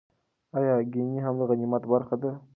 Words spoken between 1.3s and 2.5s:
د غنیمت برخه دي؟